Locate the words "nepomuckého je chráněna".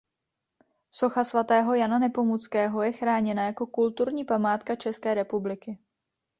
1.99-3.45